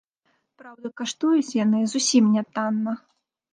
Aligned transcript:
Праўда, 0.61 0.91
каштуюць 1.01 1.55
яны 1.65 1.83
зусім 1.93 2.33
нятанна. 2.39 2.99